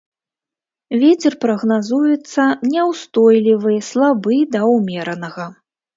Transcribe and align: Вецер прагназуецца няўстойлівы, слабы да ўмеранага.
Вецер 1.01 1.33
прагназуецца 1.43 2.47
няўстойлівы, 2.73 3.77
слабы 3.89 4.35
да 4.57 4.61
ўмеранага. 4.75 5.45